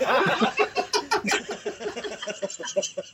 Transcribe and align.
Ah. 0.00 0.54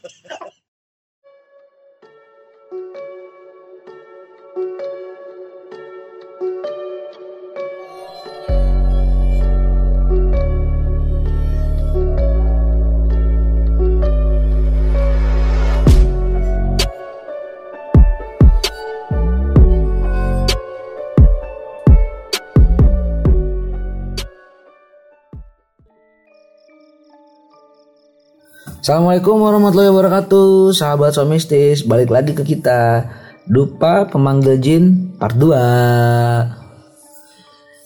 Assalamualaikum 28.78 29.42
warahmatullahi 29.42 29.90
wabarakatuh. 29.90 30.70
Sahabat 30.70 31.10
Somistis 31.10 31.82
Balik 31.82 32.14
lagi 32.14 32.30
ke 32.30 32.46
kita. 32.46 33.10
Dupa 33.42 34.06
Pemanggil 34.06 34.54
Jin 34.62 35.18
Part 35.18 35.34
2 35.34 35.50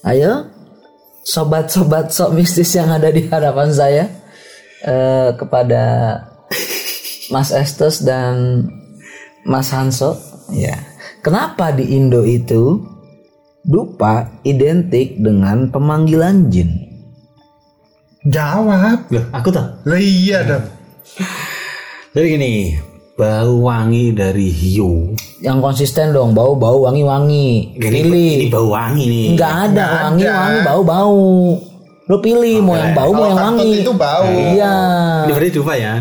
Ayo 0.05 0.53
Sobat-sobat 1.25 2.13
Somistis 2.13 2.77
yang 2.77 2.93
ada 2.93 3.09
di 3.09 3.25
hadapan 3.25 3.73
saya 3.73 4.05
eh, 4.85 5.33
Kepada 5.33 5.83
Mas 7.33 7.57
Estes 7.57 8.05
dan 8.05 8.69
Mas 9.49 9.73
Hanso. 9.73 10.21
Ya. 10.53 10.77
Kenapa 11.25 11.73
di 11.73 11.89
Indo 11.97 12.21
itu 12.21 12.85
Dupa 13.65 14.29
identik 14.45 15.17
dengan 15.17 15.73
pemanggilan 15.73 16.53
jin? 16.53 16.69
Jawab. 18.29 19.09
Loh, 19.09 19.25
aku 19.33 19.49
tahu. 19.49 19.89
Lah 19.89 19.97
iya 19.97 20.45
dong. 20.45 20.82
Jadi 22.15 22.27
gini, 22.29 22.53
bau 23.13 23.65
wangi 23.65 24.13
dari 24.13 24.49
hiu. 24.49 25.17
Yang 25.43 25.59
konsisten 25.59 26.15
dong 26.15 26.39
Bau-bau 26.39 26.87
wangi-wangi 26.87 27.75
Ini, 27.75 27.83
Pilih 27.83 28.31
ini 28.39 28.47
bau 28.47 28.71
wangi 28.71 29.05
nih. 29.09 29.27
Nggak 29.35 29.53
ada 29.53 29.67
Nggak 29.67 29.91
wangi 30.07 30.23
ada. 30.25 30.39
wangi 30.39 30.61
bau 30.63 30.83
bau. 30.85 31.23
Lo 32.07 32.17
pilih 32.19 32.59
mau 32.61 32.77
yang 32.77 32.93
bau 32.93 33.11
mau 33.11 33.27
yang 33.31 33.39
wangi. 33.57 33.81
itu 33.81 33.93
bau. 33.95 34.27
Iya. 34.27 34.75
Ini 35.25 35.33
berarti 35.33 35.53
dupa 35.55 35.73
ya. 35.75 35.95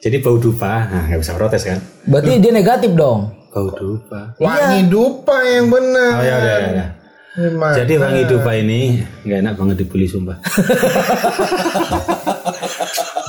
Jadi 0.00 0.16
bau 0.18 0.40
dupa, 0.40 0.72
nah 0.88 1.02
nggak 1.06 1.20
bisa 1.20 1.36
protes 1.36 1.62
kan? 1.62 1.78
Berarti 2.08 2.40
dia 2.40 2.52
negatif 2.52 2.96
dong. 2.96 3.28
Bau 3.52 3.68
dupa. 3.68 4.32
Wangi 4.40 4.88
dupa 4.88 5.36
yang 5.44 5.68
benar. 5.68 6.12
Oh 6.16 6.24
ya 6.24 6.34
udah 6.40 6.52
ya, 6.56 6.68
udah. 6.72 6.88
Gimana? 7.30 7.74
Jadi 7.78 7.92
wangi 7.94 8.22
dupa 8.26 8.50
ini 8.56 8.80
nggak 9.22 9.38
enak 9.44 9.54
banget 9.54 9.76
dibeli 9.84 10.06
sumpah. 10.08 10.36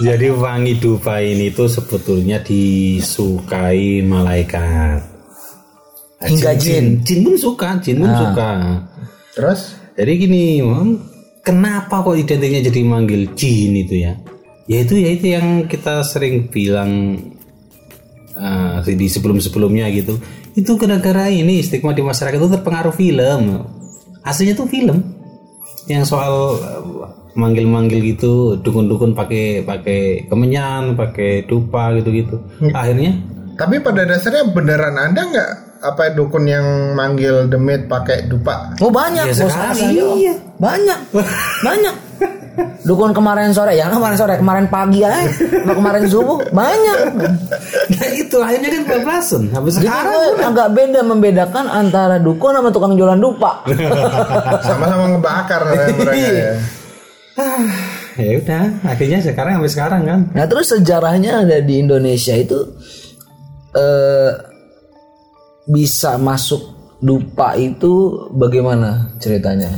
Jadi 0.02 0.28
wangi 0.34 0.74
dupa 0.82 1.22
ini 1.22 1.54
tuh 1.54 1.70
sebetulnya 1.70 2.42
disukai 2.42 4.02
malaikat. 4.02 5.00
Nah, 6.22 6.28
Hingga 6.30 6.52
jin, 6.58 7.02
jin 7.06 7.26
pun 7.26 7.38
suka, 7.38 7.78
jin 7.82 8.02
pun 8.02 8.14
suka. 8.14 8.50
Terus 9.38 9.62
Jadi 9.92 10.12
gini, 10.18 10.64
kenapa 11.46 12.02
kok 12.02 12.18
identiknya 12.18 12.66
jadi 12.72 12.82
manggil 12.82 13.38
jin 13.38 13.78
itu 13.78 14.08
ya? 14.08 14.18
Yaitu 14.66 14.98
yaitu 14.98 15.36
yang 15.36 15.70
kita 15.70 16.02
sering 16.02 16.50
bilang 16.50 17.22
eh, 18.34 18.78
di 18.86 19.08
sebelum-sebelumnya 19.10 19.92
gitu. 19.94 20.18
Itu 20.58 20.80
gara-gara 20.82 21.30
ini 21.30 21.62
stigma 21.62 21.94
di 21.94 22.02
masyarakat 22.02 22.38
itu 22.38 22.50
terpengaruh 22.50 22.96
film. 22.96 23.42
Aslinya 24.26 24.54
tuh 24.58 24.70
film 24.70 25.02
yang 25.90 26.06
soal 26.06 26.58
manggil-manggil 27.34 28.00
gitu, 28.04 28.60
dukun-dukun 28.60 29.16
pakai 29.16 29.64
pakai 29.64 30.28
kemenyan, 30.28 30.96
pakai 30.96 31.46
dupa 31.48 31.96
gitu-gitu. 31.96 32.40
Akhirnya 32.72 33.18
tapi 33.62 33.78
pada 33.78 34.10
dasarnya 34.10 34.50
beneran 34.50 34.98
ada 34.98 35.22
nggak 35.22 35.52
apa 35.86 36.18
dukun 36.18 36.50
yang 36.50 36.98
manggil 36.98 37.46
demit 37.46 37.86
pakai 37.86 38.26
dupa? 38.26 38.74
Oh 38.82 38.90
banyak. 38.90 39.30
Ya, 39.30 39.34
bos 39.38 39.54
sekarang 39.54 39.78
saya. 39.78 40.06
iya. 40.18 40.34
Banyak. 40.58 41.00
banyak. 41.62 41.96
Dukun 42.84 43.14
kemarin 43.14 43.54
sore, 43.54 43.78
ya 43.78 43.88
kemarin 43.88 44.18
sore, 44.18 44.36
kemarin 44.36 44.66
pagi 44.68 45.00
aja, 45.06 45.24
sama 45.64 45.72
kemarin 45.72 46.04
subuh, 46.10 46.44
banyak. 46.52 46.98
nah 47.96 48.08
itu 48.12 48.38
akhirnya 48.44 48.70
kan 48.76 48.82
kebablasan. 48.86 49.42
Habis 49.56 49.80
Jadi 49.80 49.88
sekarang 49.88 50.52
agak 50.52 50.68
beda 50.76 51.00
membedakan 51.06 51.66
antara 51.72 52.20
dukun 52.20 52.52
sama 52.52 52.70
tukang 52.74 53.00
jualan 53.00 53.18
dupa. 53.18 53.64
Sama-sama 54.68 55.16
ngebakar 55.16 55.62
mereka 55.70 56.12
ya. 56.12 56.54
ya 58.22 58.32
udah 58.38 58.64
akhirnya 58.86 59.20
sekarang 59.24 59.60
sampai 59.60 59.72
sekarang 59.72 60.02
kan. 60.04 60.20
Nah 60.36 60.46
terus 60.48 60.72
sejarahnya 60.72 61.48
ada 61.48 61.58
di 61.64 61.80
Indonesia 61.80 62.36
itu 62.36 62.60
eh 63.72 64.32
bisa 65.72 66.20
masuk 66.20 66.62
dupa 67.00 67.56
itu 67.56 68.28
bagaimana 68.36 69.16
ceritanya? 69.18 69.72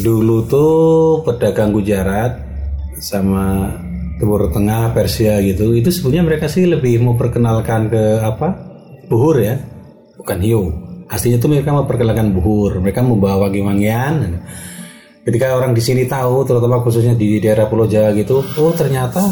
dulu 0.00 0.44
tuh 0.44 1.24
pedagang 1.24 1.72
Gujarat 1.72 2.36
sama 3.00 3.72
Timur 4.20 4.52
Tengah 4.52 4.92
Persia 4.92 5.40
gitu 5.40 5.72
itu 5.72 5.88
sebenarnya 5.88 6.24
mereka 6.26 6.46
sih 6.52 6.68
lebih 6.68 7.00
mau 7.00 7.16
perkenalkan 7.16 7.88
ke 7.88 8.20
apa? 8.20 8.68
Buhur 9.08 9.40
ya 9.40 9.56
bukan 10.20 10.38
hiu 10.44 10.62
aslinya 11.08 11.40
tuh 11.40 11.50
mereka 11.50 11.72
mau 11.72 11.88
perkenalkan 11.88 12.30
buhur 12.36 12.78
mereka 12.78 13.00
membawa 13.00 13.48
wangi-wangian 13.48 14.44
ketika 15.30 15.54
orang 15.54 15.70
di 15.70 15.82
sini 15.82 16.10
tahu 16.10 16.42
terutama 16.42 16.82
khususnya 16.82 17.14
di 17.14 17.38
daerah 17.38 17.70
Pulau 17.70 17.86
Jawa 17.86 18.10
gitu 18.18 18.42
oh 18.42 18.74
ternyata 18.74 19.22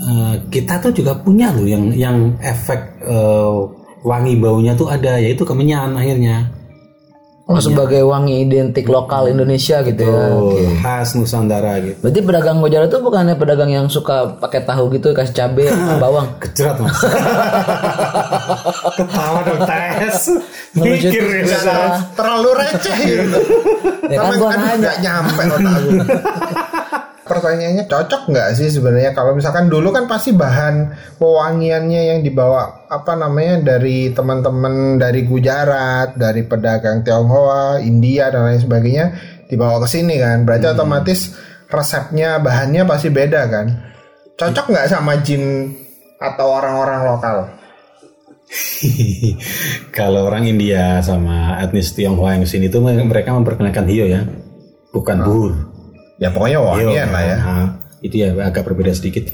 eh, 0.00 0.34
kita 0.48 0.80
tuh 0.80 0.96
juga 0.96 1.20
punya 1.20 1.52
loh 1.52 1.68
yang 1.68 1.92
yang 1.92 2.16
efek 2.40 3.04
eh, 3.04 3.52
wangi 4.00 4.40
baunya 4.40 4.72
tuh 4.72 4.88
ada 4.88 5.20
yaitu 5.20 5.44
kemenyan 5.44 5.92
akhirnya 5.92 6.48
Oh 7.50 7.58
sebagai 7.58 8.06
wangi 8.06 8.46
identik 8.46 8.86
lokal 8.86 9.26
Indonesia 9.26 9.82
gitu 9.82 10.06
ya. 10.06 10.30
Oh, 10.30 10.54
Oke. 10.54 10.70
khas 10.78 11.18
Nusantara 11.18 11.82
gitu. 11.82 11.98
Berarti 11.98 12.20
pedagang 12.22 12.62
Gojara 12.62 12.86
itu 12.86 13.02
bukannya 13.02 13.34
pedagang 13.34 13.74
yang 13.74 13.90
suka 13.90 14.38
pakai 14.38 14.62
tahu 14.62 14.86
gitu 14.94 15.10
kasih 15.10 15.34
cabai 15.34 15.66
bawang. 16.02 16.30
Kecerat 16.38 16.78
mas. 16.78 16.94
Ketawa 19.02 19.38
dong 19.42 19.66
tes. 19.66 20.30
Mikir 20.78 21.42
ya. 21.42 21.98
Terlalu 22.14 22.50
receh 22.54 22.98
gitu. 23.02 23.38
Ya 24.06 24.18
kan 24.22 24.32
gua 24.38 24.50
nanya. 24.54 24.74
nggak 24.78 24.96
nyampe 25.02 25.42
otak. 25.50 25.82
Pertanyaannya 27.30 27.86
cocok 27.86 28.34
nggak 28.34 28.48
sih 28.58 28.74
sebenarnya 28.74 29.14
kalau 29.14 29.38
misalkan 29.38 29.70
dulu 29.70 29.94
kan 29.94 30.10
pasti 30.10 30.34
bahan 30.34 30.90
pewangiannya 31.14 32.02
yang 32.10 32.20
dibawa 32.26 32.90
apa 32.90 33.14
namanya 33.14 33.62
dari 33.62 34.10
teman-teman 34.10 34.98
dari 34.98 35.22
Gujarat, 35.22 36.18
dari 36.18 36.42
pedagang 36.42 37.06
Tionghoa, 37.06 37.78
India 37.86 38.34
dan 38.34 38.50
lain 38.50 38.58
sebagainya 38.58 39.06
dibawa 39.46 39.78
ke 39.78 39.86
sini 39.86 40.18
kan. 40.18 40.42
Berarti 40.42 40.74
otomatis 40.74 41.30
resepnya 41.70 42.42
bahannya 42.42 42.82
pasti 42.82 43.14
beda 43.14 43.46
kan. 43.46 43.66
Cocok 44.34 44.66
nggak 44.74 44.90
sama 44.90 45.22
jin 45.22 45.70
atau 46.18 46.50
orang-orang 46.50 47.14
lokal? 47.14 47.36
Kalau 49.96 50.26
orang 50.26 50.50
India 50.50 50.98
sama 50.98 51.62
etnis 51.62 51.94
Tionghoa 51.94 52.34
yang 52.34 52.42
sini 52.42 52.66
tuh 52.66 52.82
mereka 52.82 53.30
memperkenalkan 53.30 53.86
hiyo 53.86 54.10
ya, 54.10 54.26
bukan 54.90 55.22
buhur. 55.22 55.69
Ya 56.20 56.28
pokoknya 56.28 56.60
wangian 56.60 57.08
lah 57.08 57.22
ya. 57.24 57.36
Nah, 57.40 57.68
itu 58.04 58.14
ya 58.20 58.36
agak 58.44 58.68
berbeda 58.68 58.92
sedikit. 58.92 59.32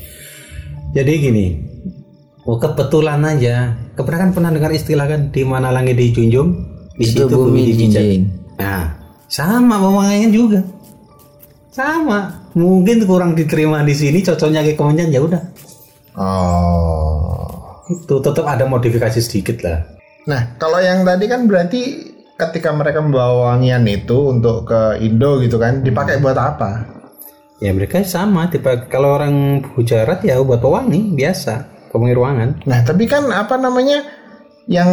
Jadi 0.94 1.12
gini, 1.18 1.46
oh 2.46 2.62
kebetulan 2.62 3.20
aja, 3.26 3.74
kebetulan 3.98 4.30
pernah 4.30 4.54
dengar 4.54 4.70
istilah 4.70 5.10
kan 5.10 5.34
di 5.34 5.42
mana 5.42 5.74
langit 5.74 5.98
dijunjung, 5.98 6.48
di 6.94 7.04
Itu 7.04 7.26
situ 7.26 7.34
bumi 7.34 7.74
dijinjing. 7.74 8.22
Nah, 8.62 8.94
sama 9.26 9.82
pemanggilnya 9.82 10.30
juga. 10.30 10.60
Sama. 11.74 12.48
Mungkin 12.56 13.04
kurang 13.04 13.36
diterima 13.36 13.84
di 13.84 13.92
sini, 13.92 14.24
cocoknya 14.24 14.64
ke 14.64 14.78
kemenyan 14.78 15.12
ya 15.12 15.20
udah. 15.20 15.42
Oh. 16.16 17.84
Itu 17.92 18.24
tetap 18.24 18.48
ada 18.48 18.64
modifikasi 18.64 19.20
sedikit 19.20 19.60
lah. 19.60 19.84
Nah, 20.24 20.56
kalau 20.56 20.80
yang 20.80 21.04
tadi 21.04 21.28
kan 21.28 21.44
berarti 21.44 21.82
ketika 22.36 22.70
mereka 22.76 23.00
membawa 23.00 23.52
wangian 23.52 23.88
itu 23.88 24.30
untuk 24.32 24.68
ke 24.68 25.00
Indo 25.00 25.40
gitu 25.40 25.56
kan, 25.56 25.80
dipakai 25.80 26.20
buat 26.20 26.36
apa? 26.36 26.84
Ya 27.56 27.72
mereka 27.72 28.04
sama, 28.04 28.52
tipe 28.52 28.68
kalau 28.92 29.16
orang 29.16 29.64
Gujarat 29.72 30.20
ya 30.20 30.36
buat 30.44 30.60
pewangi 30.60 31.16
biasa, 31.16 31.88
pewangi 31.88 32.12
ruangan. 32.12 32.48
Nah, 32.68 32.84
tapi 32.84 33.08
kan 33.08 33.32
apa 33.32 33.56
namanya? 33.56 34.04
Yang 34.66 34.90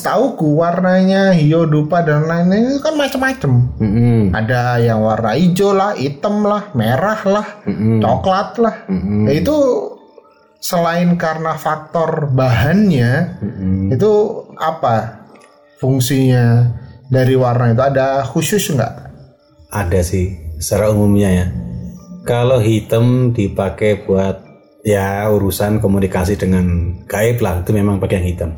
setauku 0.00 0.56
warnanya 0.56 1.36
hijau, 1.36 1.68
dupa 1.68 2.00
dan 2.00 2.24
lain-lain 2.24 2.72
itu 2.72 2.80
kan 2.80 2.96
macam-macam. 2.96 3.68
Mm-mm. 3.76 4.32
Ada 4.32 4.80
yang 4.80 5.04
warna 5.04 5.36
hijau 5.36 5.76
lah, 5.76 5.92
hitam 5.92 6.40
lah, 6.40 6.72
merah 6.72 7.20
lah, 7.28 7.46
Mm-mm. 7.68 8.00
coklat 8.00 8.56
lah. 8.56 8.76
Mm-mm. 8.88 9.28
Nah, 9.28 9.34
itu 9.36 9.56
selain 10.56 11.20
karena 11.20 11.52
faktor 11.60 12.32
bahannya, 12.32 13.36
Mm-mm. 13.44 13.92
itu 13.92 14.12
apa 14.56 15.19
fungsinya 15.80 16.76
dari 17.08 17.34
warna 17.34 17.72
itu 17.72 17.82
ada 17.82 18.22
khusus 18.22 18.70
nggak? 18.70 18.94
Ada 19.72 20.00
sih, 20.04 20.36
secara 20.60 20.92
umumnya 20.92 21.28
ya. 21.32 21.46
Kalau 22.28 22.60
hitam 22.60 23.32
dipakai 23.32 24.04
buat 24.04 24.44
ya 24.84 25.24
urusan 25.32 25.80
komunikasi 25.80 26.36
dengan 26.36 26.96
gaib 27.08 27.40
lah 27.40 27.64
itu 27.64 27.72
memang 27.72 27.96
pakai 27.98 28.20
yang 28.20 28.28
hitam. 28.28 28.50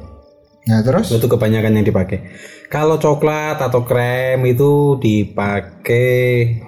Nah 0.66 0.82
terus? 0.82 1.10
Itu 1.10 1.26
kebanyakan 1.30 1.78
yang 1.78 1.86
dipakai. 1.86 2.26
Kalau 2.70 2.96
coklat 2.96 3.60
atau 3.60 3.84
krem 3.84 4.42
itu 4.48 4.96
dipakai 4.96 6.20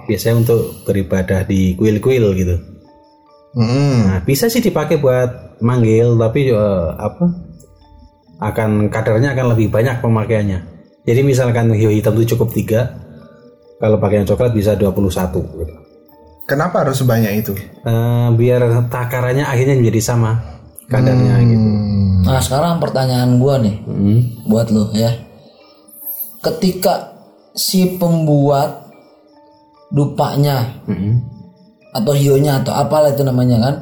biasanya 0.07 0.45
untuk 0.45 0.85
beribadah 0.85 1.47
di 1.47 1.75
kuil-kuil 1.79 2.35
gitu. 2.37 2.57
Mm-mm. 3.55 4.11
Nah, 4.11 4.21
bisa 4.27 4.51
sih 4.51 4.59
dipakai 4.59 4.99
buat 4.99 5.63
manggil 5.63 6.19
tapi 6.19 6.51
eh, 6.51 6.89
apa? 6.99 7.44
Akan 8.43 8.91
kadarnya 8.91 9.33
akan 9.35 9.55
lebih 9.55 9.71
banyak 9.71 10.03
pemakaiannya. 10.03 10.59
Jadi 11.05 11.21
misalkan 11.21 11.71
hiu 11.77 11.93
hitam 11.93 12.17
itu 12.17 12.35
cukup 12.35 12.51
tiga, 12.51 12.81
kalau 13.79 14.01
pakai 14.01 14.25
yang 14.25 14.29
coklat 14.29 14.57
bisa 14.57 14.73
21 14.75 15.45
gitu. 15.61 15.75
Kenapa 16.45 16.85
harus 16.85 17.01
sebanyak 17.01 17.41
itu? 17.41 17.53
Eh, 17.57 18.29
biar 18.37 18.89
takarannya 18.89 19.45
akhirnya 19.49 19.81
menjadi 19.81 20.01
sama 20.13 20.41
kadarnya 20.89 21.41
gitu. 21.41 21.69
Hmm. 21.69 22.21
Nah 22.25 22.41
sekarang 22.41 22.81
pertanyaan 22.81 23.41
gua 23.41 23.61
nih 23.61 23.77
Hmm. 23.85 24.21
buat 24.49 24.69
lo 24.69 24.93
ya. 24.93 25.13
Ketika 26.45 27.17
si 27.57 27.97
pembuat 27.97 28.93
dupanya 29.89 30.85
Hmm. 30.85 31.25
atau 31.95 32.13
hionya 32.13 32.61
atau 32.61 32.73
apalah 32.77 33.13
itu 33.13 33.25
namanya 33.25 33.57
kan, 33.61 33.75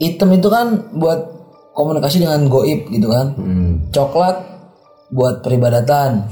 hitam 0.00 0.30
itu 0.32 0.48
kan 0.48 0.92
buat 0.96 1.39
komunikasi 1.80 2.20
dengan 2.20 2.44
goib 2.52 2.92
gitu 2.92 3.08
kan. 3.08 3.32
Hmm. 3.34 3.88
Coklat 3.88 4.36
buat 5.10 5.40
peribadatan, 5.40 6.28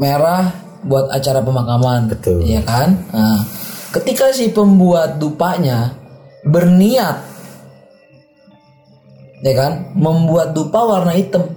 merah 0.00 0.48
buat 0.80 1.12
acara 1.12 1.44
pemakaman, 1.44 2.08
Betul. 2.08 2.40
Iya 2.46 2.64
kan? 2.64 2.96
Nah, 3.12 3.44
ketika 3.92 4.32
si 4.32 4.48
pembuat 4.48 5.20
dupanya 5.20 5.92
berniat, 6.46 7.20
ya 9.44 9.52
kan, 9.52 9.92
membuat 9.92 10.56
dupa 10.56 10.88
warna 10.88 11.12
hitam, 11.12 11.52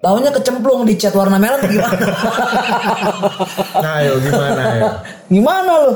tahunya 0.00 0.30
kecemplung 0.30 0.86
di 0.86 0.94
cat 0.94 1.14
warna 1.18 1.36
merah 1.42 1.58
gimana? 1.66 2.06
Nah 3.82 3.92
ayo 4.04 4.20
gimana 4.20 4.62
ya? 4.76 4.90
gimana 5.26 5.72
lo? 5.88 5.92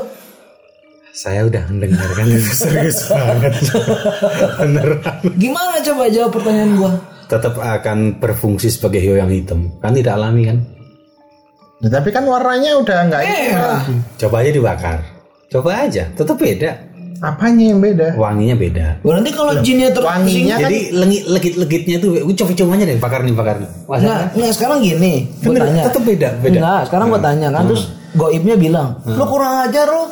Saya 1.15 1.47
udah 1.47 1.63
mendengarkan 1.71 2.27
itu 2.27 2.51
serius 2.61 3.07
banget. 3.07 3.55
Beneran. 4.59 5.15
Gimana 5.39 5.79
coba 5.79 6.03
jawab 6.11 6.31
pertanyaan 6.35 6.71
gua? 6.75 6.91
Tetap 7.25 7.55
akan 7.55 8.19
berfungsi 8.19 8.67
sebagai 8.67 8.99
hiu 8.99 9.15
yang 9.15 9.31
hitam. 9.31 9.71
Kan 9.79 9.95
tidak 9.95 10.19
alami 10.19 10.43
kan? 10.45 10.57
Nah, 11.79 11.89
tapi 11.89 12.11
kan 12.11 12.27
warnanya 12.27 12.75
udah 12.77 12.97
nggak 13.07 13.21
itu 13.21 13.35
Merah. 13.47 13.79
lagi. 13.79 13.93
Coba 14.19 14.35
aja 14.43 14.51
dibakar. 14.51 14.99
Coba 15.47 15.69
aja, 15.87 16.03
tetap 16.11 16.35
beda. 16.35 16.71
Apanya 17.23 17.71
yang 17.71 17.79
beda? 17.79 18.19
Wanginya 18.19 18.55
beda. 18.59 18.87
Berarti 18.99 19.31
kalau 19.31 19.53
jinnya 19.63 19.87
terus 19.87 20.03
Wanginya 20.03 20.59
kan 20.59 20.67
Jadi 20.67 20.79
lengi, 20.91 21.19
legit-legitnya 21.25 21.97
tuh, 21.97 22.11
coba 22.35 22.51
coba 22.51 22.69
aja 22.75 22.85
deh 22.85 22.99
bakar 22.99 23.19
nih 23.23 23.31
bakar 23.31 23.55
nih. 23.63 23.69
Wah, 23.87 23.97
Nggak, 24.03 24.19
nggak 24.35 24.51
sekarang 24.51 24.77
gini, 24.83 25.13
gue 25.39 25.47
Bener, 25.47 25.61
tanya. 25.63 25.83
tetep 25.87 26.03
beda, 26.03 26.29
beda. 26.43 26.57
Enggak, 26.59 26.81
sekarang 26.91 27.07
gue 27.07 27.21
tanya 27.23 27.47
kan, 27.49 27.63
terus 27.65 27.83
goibnya 28.13 28.55
bilang, 28.59 28.87
lu 29.07 29.23
kurang 29.23 29.63
ajar 29.63 29.87
lu. 29.87 30.03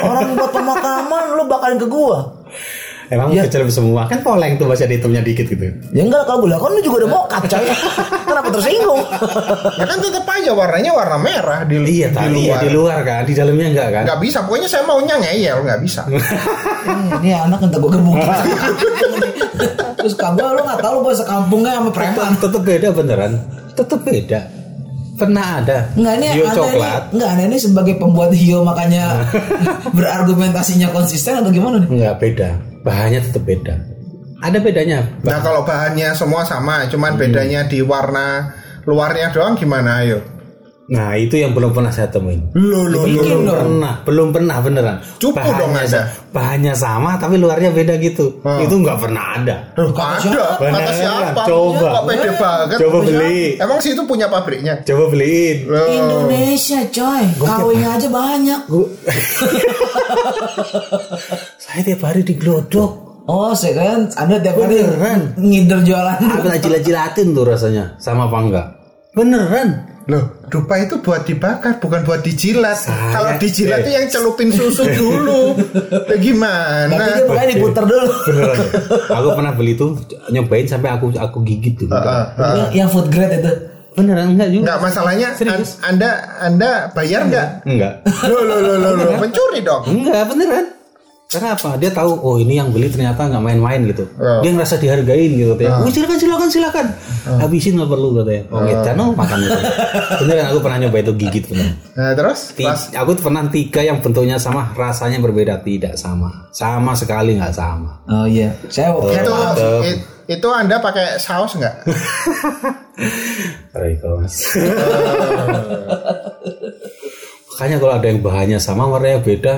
Orang 0.00 0.34
buat 0.34 0.50
pemakaman, 0.50 1.38
lu 1.38 1.44
bakalin 1.46 1.78
ke 1.78 1.86
gua. 1.86 2.32
Emang 3.12 3.36
kecil 3.36 3.68
semua 3.68 4.08
kan 4.08 4.24
poleng 4.24 4.56
tuh 4.56 4.64
masih 4.64 4.88
ada 4.88 4.96
hitamnya 4.96 5.20
dikit 5.20 5.44
gitu. 5.44 5.60
Ya 5.92 6.08
enggak, 6.08 6.24
kalau 6.24 6.40
gue 6.40 6.56
lakukan 6.56 6.72
lu 6.72 6.80
juga 6.80 6.96
udah 7.04 7.10
mokat 7.12 7.42
coy. 7.52 7.64
Kenapa 8.32 8.48
tersinggung? 8.48 9.00
ya 9.76 9.84
kan 9.84 9.98
tetap 10.00 10.24
aja 10.24 10.50
warnanya 10.56 10.90
warna 10.96 11.18
merah 11.20 11.60
di, 11.68 11.76
Iya, 11.84 12.08
di 12.08 12.16
tadi 12.16 12.48
luar. 12.48 12.60
di 12.64 12.68
luar 12.72 12.98
kan, 13.04 13.22
di 13.28 13.36
dalamnya 13.36 13.66
enggak 13.76 13.88
kan? 13.92 14.02
Nggak 14.08 14.20
bisa, 14.24 14.38
pokoknya 14.48 14.68
saya 14.72 14.82
maunya 14.88 15.14
ngeyel 15.20 15.58
nggak 15.68 15.80
bisa. 15.84 16.02
Ini 17.20 17.30
anak 17.44 17.60
entah 17.68 17.78
gue 17.78 17.92
gebukin. 17.92 18.28
terus 20.00 20.14
kagak 20.16 20.48
lu 20.56 20.60
nggak 20.64 20.80
tahu 20.80 20.92
lu 20.96 21.00
bahasa 21.04 21.24
kampungnya 21.28 21.70
sama 21.76 21.90
preman. 21.92 22.32
Tetap 22.40 22.62
beda 22.64 22.88
beneran. 22.88 23.32
Tetap 23.76 24.00
beda. 24.00 24.40
Pernah 25.14 25.62
ada 25.62 25.78
Enggak 25.94 26.14
ini 26.18 26.26
hiu 26.34 26.44
anda 26.44 26.56
coklat. 26.58 27.02
Ini, 27.06 27.12
enggak 27.14 27.30
ini 27.46 27.56
sebagai 27.62 27.94
pembuat 28.02 28.30
hio 28.34 28.66
makanya 28.66 29.30
berargumentasinya 29.96 30.90
konsisten 30.90 31.38
atau 31.38 31.54
gimana 31.54 31.78
nih? 31.82 31.88
Enggak 31.90 32.14
beda. 32.18 32.50
Bahannya 32.82 33.20
tetap 33.22 33.46
beda. 33.46 33.74
Ada 34.44 34.58
bedanya. 34.60 35.00
Nah 35.24 35.38
kalau 35.40 35.64
bahannya 35.64 36.12
semua 36.12 36.44
sama, 36.44 36.84
cuman 36.90 37.16
bedanya 37.16 37.64
di 37.64 37.80
warna 37.80 38.52
luarnya 38.84 39.32
doang 39.32 39.56
gimana 39.56 40.04
ayo? 40.04 40.20
Nah, 40.84 41.16
itu 41.16 41.40
yang 41.40 41.56
belum 41.56 41.72
pernah 41.72 41.88
saya 41.88 42.12
temuin. 42.12 42.52
Lo 42.52 42.84
lo 42.84 43.08
belum 43.08 43.48
pernah, 43.48 44.04
belum 44.04 44.28
pernah 44.30 44.60
beneran. 44.60 44.96
Dong 45.16 45.32
bahannya, 45.32 45.80
ada. 45.80 45.88
sa- 45.88 46.08
bahannya 46.28 46.74
sama 46.76 47.16
tapi 47.16 47.40
luarnya 47.40 47.72
beda 47.72 47.96
gitu. 47.96 48.44
Hmm. 48.44 48.60
Itu 48.60 48.84
nggak 48.84 49.00
pernah 49.00 49.40
ada. 49.40 49.56
Ada, 49.72 49.88
kata 49.88 50.60
Beneran, 50.60 50.92
siapa? 50.92 51.42
coba. 51.48 51.88
Kok 51.88 52.04
pede 52.04 52.30
banget? 52.36 52.76
Coba 52.84 52.98
beli. 53.00 53.40
Emang 53.56 53.80
situ 53.80 54.02
punya 54.04 54.28
pabriknya? 54.28 54.84
Coba 54.84 55.04
beliin. 55.08 55.56
Loh. 55.64 55.88
Indonesia 55.88 56.80
coy, 56.86 57.24
kawinnya 57.34 57.88
aja 57.96 58.08
banyak. 58.12 58.60
Gua- 58.68 58.92
saya 61.56 61.80
tiap 61.80 62.04
hari 62.04 62.20
diglodok. 62.22 62.92
Oh, 63.24 63.56
saya 63.56 63.72
kan 63.72 64.12
Anda 64.20 64.36
tiap 64.36 64.60
hari 64.60 64.84
ngider 65.34 65.80
jualan. 65.80 66.18
Apa 66.20 66.60
jilat-jilatin 66.60 67.32
tuh 67.32 67.48
rasanya 67.48 67.96
sama 67.96 68.28
apa 68.28 68.36
enggak? 68.36 68.66
Beneran. 69.14 69.68
Loh, 70.04 70.20
dupa 70.46 70.76
itu 70.76 71.00
buat 71.00 71.24
dibakar, 71.24 71.80
bukan 71.80 72.04
buat 72.04 72.20
dijilat. 72.20 72.76
Saya- 72.76 73.08
Kalau 73.08 73.30
dijilat 73.40 73.80
eh. 73.80 73.82
tuh 73.82 73.92
yang 73.94 74.06
celupin 74.06 74.52
susu 74.52 74.84
dulu. 75.00 75.56
Lah 75.88 76.18
gimana? 76.20 76.92
Berarti 76.92 77.10
dia 77.10 77.24
makanya 77.24 77.48
diputer 77.48 77.84
dulu. 77.84 78.06
Beneran. 78.28 78.56
aku 79.08 79.28
pernah 79.32 79.52
beli 79.54 79.72
tuh 79.72 79.96
nyobain 80.28 80.66
sampai 80.66 80.92
aku 80.92 81.08
aku 81.10 81.40
gigit 81.42 81.72
tuh. 81.78 81.88
Ah, 81.88 82.04
ah. 82.36 82.52
yang, 82.54 82.84
yang 82.84 82.88
food 82.90 83.08
grade 83.08 83.40
itu. 83.40 83.52
Beneran 83.94 84.34
enggak 84.34 84.50
juga? 84.50 84.62
Enggak 84.66 84.78
masalahnya 84.82 85.28
Serius? 85.32 85.78
an- 85.80 85.96
Anda 85.96 86.10
Anda 86.42 86.70
bayar 86.92 87.20
enggak? 87.24 87.48
Enggak. 87.64 87.92
Loh, 88.26 88.42
loh, 88.42 88.58
loh, 88.60 88.76
loh, 88.76 88.92
loh, 88.92 89.16
mencuri 89.22 89.62
dong. 89.62 89.82
Enggak 89.86 90.28
beneran. 90.28 90.66
Karena 91.34 91.50
apa? 91.52 91.70
Dia 91.76 91.90
tahu 91.90 92.10
oh 92.14 92.36
ini 92.38 92.56
yang 92.56 92.70
beli 92.70 92.86
ternyata 92.86 93.26
nggak 93.26 93.42
main-main 93.42 93.80
gitu. 93.86 94.06
Oh. 94.16 94.40
Dia 94.40 94.50
ngerasa 94.52 94.78
dihargain 94.78 95.30
gitu 95.30 95.54
katanya. 95.54 95.82
Oh, 95.82 95.90
silakan 95.90 96.18
silakan 96.18 96.48
silakan. 96.48 96.86
Habisin 97.40 97.74
nggak 97.74 97.90
perlu 97.90 98.08
katanya. 98.16 98.42
Oh, 98.48 98.60
gitu. 98.62 98.90
No, 98.94 99.04
makan 99.12 99.38
gitu. 99.42 99.60
Beneran 100.22 100.46
aku 100.48 100.58
pernah 100.62 100.78
nyoba 100.80 100.96
itu 101.02 101.12
gigit 101.18 101.44
bener. 101.46 101.70
Nah, 101.94 102.12
terus 102.14 102.40
Ti- 102.52 102.62
pas 102.62 102.80
aku 102.94 103.10
pernah 103.18 103.42
tiga 103.48 103.80
yang 103.80 103.98
bentuknya 103.98 104.38
sama, 104.38 104.70
rasanya 104.72 105.18
berbeda 105.18 105.58
tidak 105.60 105.98
sama. 105.98 106.48
Sama 106.50 106.94
sekali 106.94 107.34
nggak 107.36 107.52
sama. 107.52 108.02
Oh 108.06 108.24
iya, 108.24 108.54
saya 108.70 108.94
saya 108.94 109.22
itu 109.22 109.34
it- 109.84 110.04
itu 110.24 110.48
Anda 110.48 110.80
pakai 110.80 111.20
saus 111.20 111.52
enggak? 111.58 111.84
Riko 113.74 114.22
mas. 114.22 114.38
Makanya 117.54 117.76
kalau 117.78 117.94
ada 117.94 118.06
yang 118.06 118.20
bahannya 118.20 118.58
sama, 118.58 118.88
warnanya 118.88 119.20
beda, 119.20 119.54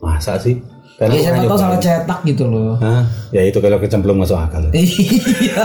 masa 0.00 0.38
sih? 0.38 0.58
Karena 0.98 1.14
Ya, 1.14 1.30
siapa 1.30 1.46
tahu 1.46 1.58
salah 1.62 1.78
cetak 1.78 2.20
gitu 2.26 2.44
loh. 2.50 2.74
Hah? 2.82 3.06
Ya 3.30 3.46
itu 3.46 3.62
kalau 3.62 3.78
kecemplung 3.78 4.18
masuk 4.18 4.34
akal. 4.34 4.66
Iya. 4.74 5.62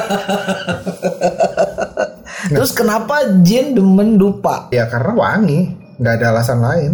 Terus 2.54 2.72
kenapa 2.76 3.24
jin 3.42 3.74
demen 3.74 4.20
dupa? 4.20 4.68
Ya 4.70 4.86
karena 4.86 5.16
wangi, 5.16 5.74
nggak 5.98 6.14
ada 6.22 6.26
alasan 6.38 6.60
lain. 6.62 6.92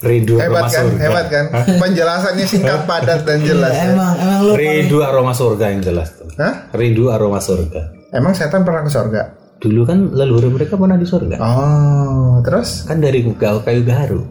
Rindu 0.00 0.40
Hebat 0.40 0.64
aroma 0.64 0.72
kan? 0.72 0.84
surga. 0.88 1.00
Hebat 1.04 1.26
kan? 1.28 1.44
Penjelasannya 1.76 2.46
singkat, 2.48 2.80
padat 2.88 3.20
dan 3.28 3.44
jelas. 3.44 3.76
ya. 3.76 3.92
Emang 3.92 4.16
emang 4.16 4.40
lu 4.48 4.52
Rindu 4.56 4.98
aroma 5.04 5.36
surga 5.36 5.64
yang 5.68 5.84
jelas 5.84 6.08
tuh. 6.16 6.32
Hah? 6.40 6.72
Rindu 6.72 7.12
aroma 7.12 7.36
surga. 7.36 7.92
Emang 8.16 8.32
setan 8.32 8.64
pernah 8.64 8.80
ke 8.80 8.88
surga? 8.88 9.22
Dulu 9.60 9.80
kan 9.84 10.08
leluhur 10.10 10.48
mereka 10.48 10.80
pernah 10.80 10.96
di 10.96 11.04
surga. 11.04 11.36
Oh, 11.36 12.40
terus? 12.40 12.88
Kan 12.88 13.04
dari 13.04 13.20
kayu, 13.22 13.60
kayu 13.60 13.82
garu. 13.84 14.24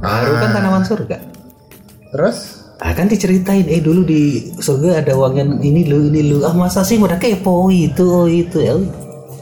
Garu 0.00 0.32
kan 0.40 0.48
tanaman 0.56 0.82
surga. 0.82 1.16
Terus? 2.12 2.36
Ah 2.78 2.94
kan 2.94 3.10
diceritain 3.10 3.66
eh 3.66 3.82
dulu 3.82 4.06
di 4.06 4.54
surga 4.54 5.02
ada 5.02 5.18
wangian 5.18 5.58
ini 5.58 5.90
lu 5.90 6.14
ini 6.14 6.30
lu 6.30 6.46
ah 6.46 6.54
masa 6.54 6.86
sih 6.86 6.94
udah 6.94 7.18
kepo 7.18 7.66
itu 7.74 8.06
oh, 8.06 8.30
itu 8.30 8.58
ya. 8.62 8.78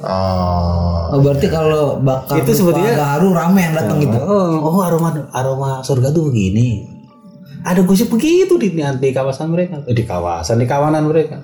Oh. 0.01 0.97
Oh, 1.13 1.21
berarti 1.23 1.47
kalau 1.47 2.01
bakal 2.03 2.43
Itu 2.43 2.53
sebetulnya- 2.53 2.97
garu 2.97 3.31
rame 3.37 3.61
yang 3.63 3.75
datang 3.77 4.03
gitu. 4.03 4.19
Oh, 4.19 4.73
oh 4.73 4.81
aroma 4.83 5.15
aroma 5.31 5.85
surga 5.85 6.11
tuh 6.11 6.33
begini. 6.33 6.97
Ada 7.67 7.83
gosip 7.83 8.11
begitu 8.11 8.55
di, 8.59 8.71
di 8.75 9.11
kawasan 9.11 9.51
mereka, 9.51 9.83
di 9.83 10.03
kawasan 10.07 10.63
di 10.63 10.67
kawanan 10.71 11.11
mereka. 11.11 11.43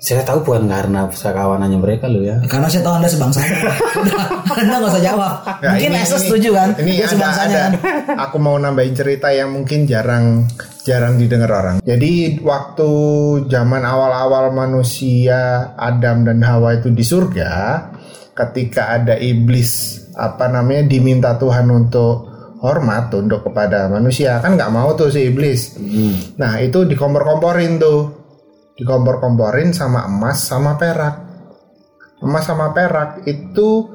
Saya 0.00 0.24
tahu 0.24 0.40
bukan 0.40 0.64
karena 0.64 1.04
sekawanannya 1.06 1.76
mereka 1.76 2.08
loh 2.08 2.24
ya. 2.24 2.40
Karena 2.48 2.72
saya 2.72 2.80
tahu 2.80 2.94
anda 2.96 3.06
sebangsanya. 3.06 3.52
Udah, 4.00 4.24
anda 4.48 4.74
nggak 4.80 4.90
usah 4.90 5.04
jawab. 5.04 5.32
Ya, 5.60 5.68
Mungkin 5.76 5.90
ini- 5.92 6.00
Esa 6.00 6.16
setuju 6.16 6.50
kan? 6.56 6.68
Ini 6.80 6.90
Dia 6.90 7.04
ada, 7.04 7.12
sebangsanya 7.12 7.52
ada. 7.52 7.60
kan. 7.60 7.72
Aku 8.24 8.36
mau 8.40 8.56
nambahin 8.56 8.96
cerita 8.96 9.28
yang 9.28 9.52
mungkin 9.52 9.84
jarang 9.84 10.48
jarang 10.82 11.20
didengar 11.20 11.52
orang. 11.52 11.76
Jadi 11.84 12.40
waktu 12.40 12.90
zaman 13.46 13.84
awal-awal 13.84 14.48
manusia 14.50 15.70
Adam 15.76 16.24
dan 16.24 16.40
Hawa 16.40 16.80
itu 16.80 16.88
di 16.88 17.04
surga, 17.04 17.52
ketika 18.32 18.96
ada 18.96 19.14
iblis 19.14 20.00
apa 20.16 20.48
namanya 20.48 20.88
diminta 20.88 21.36
Tuhan 21.36 21.68
untuk 21.68 22.24
hormat 22.60 23.08
tunduk 23.08 23.40
kepada 23.42 23.88
manusia 23.88 24.36
kan 24.36 24.52
nggak 24.52 24.68
mau 24.68 24.92
tuh 24.92 25.08
si 25.08 25.32
iblis 25.32 25.80
nah 26.36 26.60
itu 26.60 26.84
dikompor-komporin 26.84 27.80
tuh 27.80 28.19
dikompor-komporin 28.80 29.76
sama 29.76 30.08
emas 30.08 30.40
sama 30.40 30.80
perak. 30.80 31.20
Emas 32.24 32.48
sama 32.48 32.72
perak 32.72 33.28
itu 33.28 33.92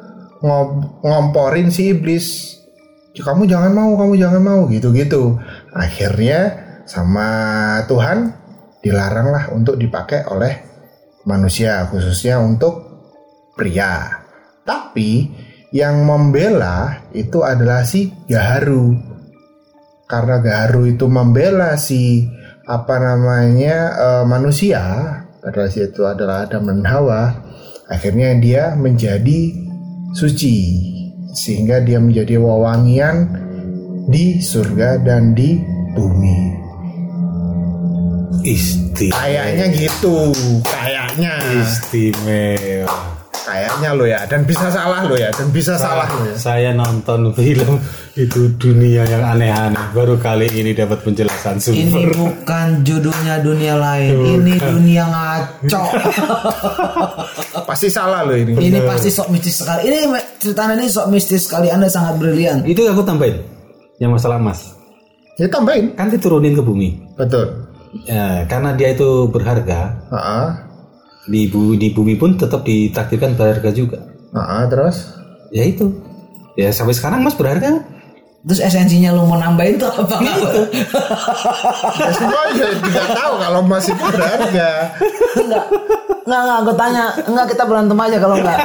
ngomporin 1.02 1.74
si 1.74 1.90
iblis. 1.90 2.58
"Ya, 3.18 3.26
kamu 3.26 3.50
jangan 3.50 3.74
mau 3.74 3.98
kamu 3.98 4.14
jangan 4.22 4.42
mau 4.46 4.62
gitu-gitu. 4.70 5.42
Akhirnya 5.74 6.54
sama 6.86 7.30
Tuhan 7.90 8.30
dilaranglah 8.86 9.50
untuk 9.50 9.82
dipakai 9.82 10.30
oleh 10.30 10.54
manusia 11.26 11.90
khususnya 11.90 12.38
untuk 12.38 12.86
pria. 13.58 14.22
Tapi 14.62 15.26
yang 15.74 16.06
membela 16.06 17.10
itu 17.12 17.42
adalah 17.42 17.82
si 17.82 18.14
Gaharu. 18.30 18.94
Karena 20.06 20.38
Gaharu 20.38 20.86
itu 20.86 21.10
membela 21.10 21.74
si 21.82 22.30
apa 22.66 22.96
namanya 22.98 23.78
eh, 23.94 24.26
manusia 24.26 24.82
pada 25.38 25.70
saat 25.70 25.94
itu 25.94 26.02
adalah 26.02 26.50
Adam 26.50 26.66
dan 26.74 26.82
Hawa 26.82 27.24
akhirnya 27.86 28.34
dia 28.42 28.74
menjadi 28.74 29.54
suci 30.18 30.58
sehingga 31.38 31.84
dia 31.86 32.02
menjadi 32.02 32.42
wewangian 32.42 33.30
di 34.10 34.42
surga 34.42 34.98
dan 35.06 35.38
di 35.38 35.62
bumi 35.94 36.66
Istimewa. 38.46 39.18
kayaknya 39.22 39.66
gitu 39.74 40.34
kayaknya 40.66 41.34
Istimewa. 41.62 43.25
Kayaknya 43.46 43.90
lo 43.94 44.04
ya 44.04 44.26
dan 44.26 44.42
bisa 44.42 44.68
salah 44.68 45.06
lo 45.06 45.14
ya 45.14 45.30
dan 45.30 45.48
bisa 45.50 45.78
salah 45.78 46.10
lo 46.10 46.26
ya 46.26 46.36
Saya 46.36 46.74
nonton 46.74 47.30
film 47.32 47.78
itu 48.16 48.50
dunia 48.56 49.06
yang 49.06 49.24
aneh-aneh. 49.24 49.94
Baru 49.94 50.18
kali 50.18 50.50
ini 50.50 50.72
dapat 50.72 51.00
penjelasan 51.02 51.62
Ini 51.62 51.92
super. 51.92 52.12
bukan 52.16 52.68
judulnya 52.82 53.40
dunia 53.40 53.76
lain, 53.76 54.14
ini 54.40 54.54
dunia 54.56 55.04
ngaco. 55.06 55.84
pasti 57.70 57.88
salah 57.88 58.24
lo 58.24 58.34
ini 58.34 58.56
ini 58.56 58.80
pasti 58.82 59.10
sok 59.10 59.30
mistis 59.30 59.62
sekali. 59.62 59.88
Ini 59.88 59.98
ceritanya 60.38 60.74
ini 60.76 60.88
sok 60.88 61.08
mistis 61.10 61.46
sekali. 61.46 61.68
Anda 61.70 61.86
sangat 61.86 62.18
brilian. 62.18 62.66
Itu 62.66 62.82
aku 62.86 63.04
tambahin. 63.04 63.40
Yang 63.96 64.12
masalah 64.20 64.38
emas. 64.38 64.76
ya 65.36 65.48
tambahin 65.48 65.92
Kan 65.94 66.08
diturunin 66.08 66.52
ke 66.52 66.64
bumi. 66.64 67.16
betul 67.16 67.68
Ya, 68.04 68.44
karena 68.48 68.76
dia 68.76 68.92
itu 68.92 69.32
berharga, 69.32 69.96
Heeh. 70.12 70.46
Di 71.26 71.50
bumi, 71.50 71.76
di 71.82 71.90
bumi 71.90 72.14
pun 72.18 72.38
tetap 72.38 72.62
ditakdirkan 72.66 73.34
berharga 73.34 73.70
juga. 73.74 74.00
Heeh, 74.36 74.64
terus 74.70 75.16
Ya 75.54 75.64
itu. 75.64 75.88
Ya 76.60 76.72
sampai 76.72 76.96
sekarang 76.96 77.24
Mas 77.24 77.36
berharga. 77.36 77.84
Terus 78.46 78.62
esensinya 78.62 79.10
lu 79.10 79.26
mau 79.26 79.42
nambahin 79.42 79.82
tuh 79.82 79.90
apa? 79.90 80.22
ya 80.22 82.12
semua 82.14 82.46
ya 82.54 82.70
tidak 82.78 83.08
tahu 83.18 83.34
kalau 83.42 83.62
masih 83.66 83.98
berharga 83.98 84.94
enggak. 85.34 85.66
Enggak, 86.30 86.42
enggak, 86.46 86.60
gue 86.62 86.76
tanya. 86.78 87.06
Enggak, 87.26 87.46
kita 87.58 87.64
berantem 87.66 87.98
aja 87.98 88.18
kalau 88.22 88.36
enggak. 88.38 88.60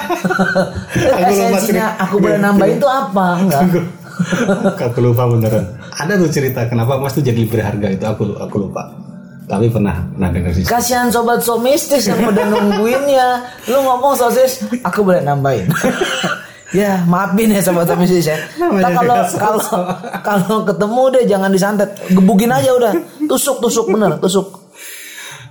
Esensinya 1.33 1.97
aku 1.97 2.21
boleh 2.21 2.37
nambahin 2.37 2.77
tuh 2.77 2.93
apa? 2.93 3.27
Enggak. 3.41 3.63
aku 4.93 4.99
lupa 5.01 5.25
beneran. 5.33 5.65
Ada 5.97 6.13
tuh 6.21 6.29
cerita 6.29 6.69
kenapa 6.69 7.01
Mas 7.01 7.17
tuh 7.17 7.25
jadi 7.25 7.41
berharga 7.49 7.89
itu 7.89 8.05
aku 8.05 8.37
aku 8.37 8.57
lupa. 8.69 9.10
Tapi 9.51 9.67
pernah 9.67 10.07
pernah 10.15 10.31
dengar 10.31 10.55
sih. 10.55 10.63
Kasihan 10.63 11.11
sobat 11.11 11.43
so 11.43 11.59
mistis 11.59 12.07
yang 12.07 12.23
udah 12.23 12.47
nungguin 12.47 13.05
ya. 13.11 13.43
Lu 13.67 13.83
ngomong 13.83 14.15
sosis, 14.15 14.63
aku 14.87 15.03
boleh 15.03 15.27
nambahin. 15.27 15.67
ya 16.71 17.03
maafin 17.11 17.51
ya 17.51 17.59
sobat 17.59 17.91
so 17.91 17.99
mistis 17.99 18.31
ya. 18.31 18.39
Ntar 18.55 18.95
kalau 18.95 19.17
kalau 19.35 19.61
kalau 20.23 20.57
ketemu 20.63 21.03
deh 21.19 21.25
jangan 21.27 21.51
disantet, 21.51 21.91
gebukin 22.15 22.55
aja 22.55 22.71
udah. 22.79 22.93
Tusuk 23.27 23.59
tusuk 23.59 23.91
bener, 23.91 24.23
tusuk. 24.23 24.71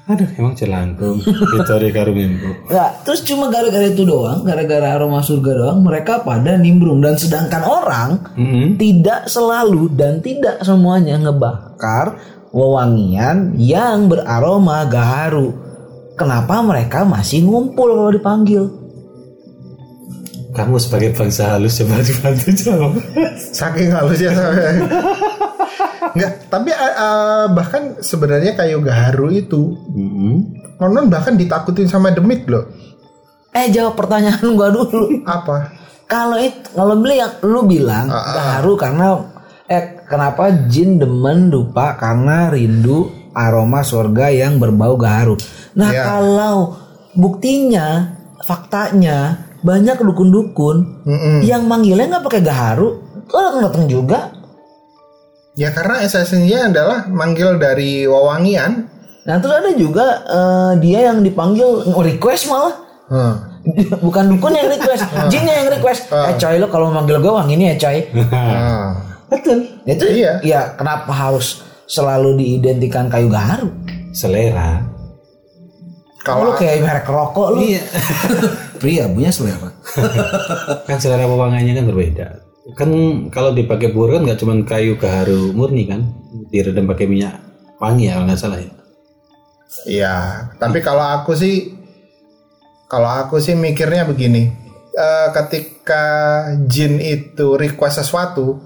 Aduh, 0.10 0.26
emang 0.42 0.58
celangkung. 0.58 1.22
Victoria 1.22 1.94
Karumimbo. 1.94 2.66
Enggak, 2.66 3.06
terus 3.06 3.22
cuma 3.30 3.46
gara-gara 3.54 3.86
itu 3.86 4.10
doang, 4.10 4.42
gara-gara 4.42 4.98
aroma 4.98 5.22
surga 5.22 5.52
doang, 5.54 5.86
mereka 5.86 6.26
pada 6.26 6.58
nimbrung 6.58 6.98
dan 6.98 7.14
sedangkan 7.14 7.62
orang 7.62 8.10
Mm-mm. 8.34 8.74
tidak 8.82 9.30
selalu 9.30 9.94
dan 9.94 10.18
tidak 10.26 10.66
semuanya 10.66 11.14
ngebakar 11.22 12.18
wewangian 12.52 13.56
yang 13.56 14.08
beraroma 14.08 14.86
gaharu. 14.86 15.54
Kenapa 16.16 16.60
mereka 16.60 17.08
masih 17.08 17.48
ngumpul 17.48 17.96
kalau 17.96 18.12
dipanggil? 18.12 18.64
Kamu 20.50 20.82
sebagai 20.82 21.14
bangsa 21.14 21.56
halus 21.56 21.78
coba 21.80 22.02
dibantu 22.02 22.50
jawab. 22.52 22.94
saking 23.54 23.94
halusnya 23.94 24.34
sampai 24.34 24.82
Enggak, 26.10 26.34
tapi 26.50 26.74
eh, 26.74 26.94
eh, 26.98 27.46
bahkan 27.54 28.02
sebenarnya 28.02 28.58
kayu 28.58 28.82
gaharu 28.82 29.30
itu 29.30 29.78
Mm-mm. 29.94 30.36
konon 30.82 31.06
bahkan 31.06 31.38
ditakutin 31.38 31.86
sama 31.86 32.10
demit 32.10 32.50
loh. 32.50 32.66
Eh 33.54 33.70
jawab 33.70 33.94
pertanyaan 33.94 34.42
gua 34.58 34.74
dulu. 34.74 35.22
Apa? 35.22 35.70
Kalau 36.10 36.42
itu 36.42 36.66
kalau 36.74 36.98
beli 36.98 37.22
yang 37.22 37.34
lu 37.46 37.62
bilang 37.70 38.10
Ah, 38.10 38.18
ah. 38.18 38.34
gaharu 38.34 38.74
karena 38.74 39.08
eh 39.70 39.99
kenapa 40.10 40.50
jin 40.68 40.98
demen 40.98 41.54
lupa 41.54 41.94
karena 41.96 42.50
rindu 42.50 43.08
aroma 43.32 43.86
surga 43.86 44.34
yang 44.34 44.58
berbau 44.58 44.98
gaharu. 44.98 45.38
Nah 45.78 45.90
Iya. 45.94 46.04
kalau 46.04 46.76
buktinya 47.14 48.18
faktanya 48.42 49.46
banyak 49.62 50.02
dukun-dukun 50.02 51.06
Mm-mm. 51.06 51.38
yang 51.46 51.70
manggilnya 51.70 52.10
nggak 52.10 52.26
pakai 52.26 52.42
gaharu, 52.42 52.98
orang 53.30 53.56
datang 53.70 53.86
juga. 53.86 54.34
Ya 55.54 55.70
karena 55.76 56.02
esensinya 56.02 56.72
adalah 56.72 56.98
manggil 57.06 57.60
dari 57.60 58.08
wewangian. 58.08 58.88
Nah 59.28 59.36
terus 59.44 59.56
ada 59.60 59.72
juga 59.76 60.06
eh, 60.26 60.72
dia 60.80 61.12
yang 61.12 61.22
dipanggil 61.22 61.92
request 61.94 62.50
malah. 62.50 62.74
Hmm. 63.12 63.36
Bukan 64.08 64.24
dukun 64.32 64.56
yang 64.56 64.72
request, 64.72 65.04
jinnya 65.28 65.54
yang 65.60 65.70
request. 65.70 66.08
Eh 66.10 66.34
coy 66.40 66.56
lo 66.58 66.72
kalau 66.72 66.88
manggil 66.90 67.20
gue 67.20 67.32
ini 67.52 67.76
ya 67.76 67.78
coy. 67.78 67.98
Ah. 68.32 69.19
Betul. 69.30 69.58
Itu 69.86 70.06
Iya. 70.10 70.42
ya 70.42 70.62
kenapa 70.76 71.14
harus 71.14 71.62
selalu 71.86 72.38
diidentikan 72.38 73.08
kayu 73.10 73.30
gaharu? 73.30 73.70
Selera. 74.14 74.84
Kalau 76.20 76.52
Kalau 76.52 76.60
kayak 76.60 76.84
merek 76.84 77.08
rokok 77.08 77.48
lu. 77.56 77.60
Iya. 77.64 77.82
Pria 78.82 79.06
punya 79.08 79.32
selera. 79.32 79.70
kan 80.90 80.98
selera 81.00 81.26
pewangannya 81.30 81.74
kan 81.78 81.86
berbeda. 81.88 82.28
Kan 82.78 82.90
kalau 83.34 83.56
dipakai 83.56 83.90
bubur 83.90 84.20
kan 84.20 84.28
nggak 84.28 84.40
cuma 84.42 84.54
kayu 84.62 84.94
gaharu 85.00 85.56
murni 85.58 85.90
kan, 85.90 86.06
diredam 86.54 86.86
pakai 86.86 87.10
minyak 87.10 87.42
wangi 87.82 88.12
ya 88.12 88.20
kalau 88.20 88.26
nggak 88.30 88.42
salah 88.42 88.60
ya. 88.62 88.72
Iya, 89.86 90.16
tapi 90.58 90.82
kalau 90.82 91.02
aku 91.02 91.38
sih, 91.38 91.78
kalau 92.90 93.10
aku 93.10 93.38
sih 93.38 93.54
mikirnya 93.54 94.06
begini, 94.06 94.50
Eh, 94.90 95.28
ketika 95.32 96.04
jin 96.68 97.00
itu 97.00 97.56
request 97.56 98.04
sesuatu 98.04 98.60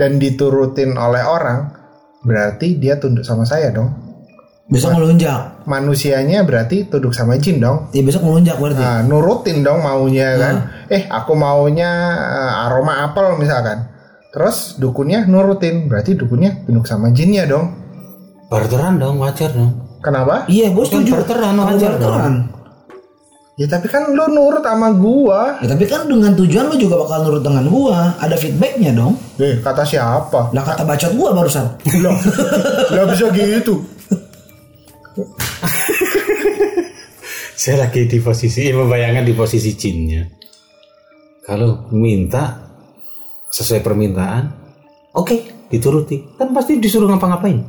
dan 0.00 0.16
diturutin 0.16 0.96
oleh 0.96 1.20
orang, 1.20 1.76
berarti 2.24 2.80
dia 2.80 2.96
tunduk 2.96 3.28
sama 3.28 3.44
saya 3.44 3.68
dong. 3.68 3.92
Besok 4.70 4.96
ngelunjak. 4.96 5.66
Manusianya 5.66 6.46
berarti 6.46 6.86
tunduk 6.88 7.12
sama 7.12 7.36
jin 7.36 7.58
dong. 7.60 7.90
Ya 7.90 8.00
besok 8.06 8.22
ngelunjak 8.22 8.56
berarti. 8.56 8.80
Nah, 8.80 9.02
nurutin 9.04 9.66
dong 9.66 9.82
maunya 9.82 10.38
kan. 10.38 10.54
Eh, 10.88 11.10
aku 11.10 11.34
maunya 11.34 11.90
eh, 12.16 12.64
aroma 12.64 13.04
apel 13.04 13.34
misalkan. 13.36 13.90
Terus 14.30 14.78
dukunnya 14.78 15.26
nurutin, 15.26 15.90
berarti 15.90 16.14
dukunnya 16.14 16.62
tunduk 16.64 16.86
sama 16.86 17.10
jinnya 17.10 17.50
dong. 17.50 17.74
Barteran 18.46 19.02
dong, 19.02 19.18
wajar 19.18 19.50
dong. 19.50 19.98
Kenapa? 20.00 20.46
Iya, 20.46 20.70
gue 20.70 20.86
Bukan 20.86 21.02
setuju. 21.02 21.10
barteran, 21.18 21.54
wajar 21.58 21.90
barteran. 21.98 22.34
Ya 23.60 23.68
tapi 23.68 23.92
kan 23.92 24.08
lu 24.08 24.24
nurut 24.32 24.64
sama 24.64 24.88
gua. 24.96 25.60
Ya 25.60 25.68
tapi 25.68 25.84
kan 25.84 26.08
dengan 26.08 26.32
tujuan 26.32 26.72
lu 26.72 26.80
juga 26.80 27.04
bakal 27.04 27.28
nurut 27.28 27.44
dengan 27.44 27.68
gua. 27.68 28.16
Ada 28.16 28.40
feedbacknya 28.40 28.96
dong. 28.96 29.20
Eh, 29.36 29.60
kata 29.60 29.84
siapa? 29.84 30.48
Lah 30.56 30.64
kata 30.64 30.88
bacot 30.88 31.12
gua 31.12 31.36
barusan. 31.36 31.68
Loh, 32.00 32.16
nggak 32.88 33.06
bisa 33.12 33.28
gitu. 33.36 33.84
Saya 37.60 37.84
lagi 37.84 38.08
di 38.08 38.16
posisi, 38.24 38.72
membayangkan 38.72 39.28
di 39.28 39.36
posisi 39.36 39.76
jinnya. 39.76 40.24
Kalau 41.44 41.92
minta 41.92 42.64
sesuai 43.52 43.84
permintaan, 43.84 44.44
oke, 45.12 45.68
dituruti. 45.68 46.40
Kan 46.40 46.56
pasti 46.56 46.80
disuruh 46.80 47.12
ngapa-ngapain. 47.12 47.60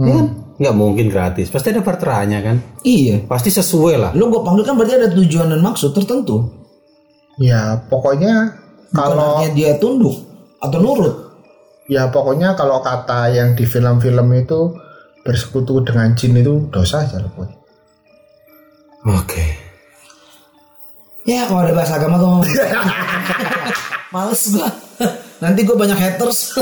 Ya 0.00 0.12
kan? 0.16 0.47
Nggak 0.58 0.74
mungkin 0.74 1.06
gratis. 1.06 1.54
Pasti 1.54 1.70
ada 1.70 1.86
barterannya 1.86 2.38
kan. 2.42 2.56
iya. 2.82 3.22
Pasti 3.22 3.54
sesuai 3.54 3.94
lah. 3.94 4.10
Lu 4.18 4.26
gua 4.26 4.42
panggil 4.42 4.66
kan 4.66 4.74
berarti 4.74 4.98
ada 4.98 5.08
tujuan 5.14 5.54
dan 5.54 5.62
maksud 5.62 5.94
tertentu. 5.94 6.50
Ya 7.38 7.78
pokoknya 7.86 8.58
kalau 8.90 9.46
dia 9.54 9.78
tunduk 9.78 10.18
atau 10.58 10.78
nurut. 10.82 11.16
ya 11.88 12.12
pokoknya 12.12 12.52
kalau 12.52 12.84
kata 12.84 13.32
yang 13.32 13.56
di 13.56 13.64
film-film 13.64 14.28
itu 14.36 14.76
bersekutu 15.24 15.80
dengan 15.80 16.12
jin 16.12 16.36
itu 16.36 16.68
dosa 16.68 17.06
aja. 17.06 17.22
Oke. 19.08 19.46
Ya 21.24 21.48
kalau 21.48 21.64
ada 21.64 21.72
bahasa 21.72 21.96
agama 21.96 22.18
gua 22.18 22.30
mau. 22.36 22.44
Males 24.12 24.42
gua. 24.52 24.68
Nanti 25.38 25.62
gue 25.62 25.76
banyak 25.78 25.94
haters. 25.96 26.58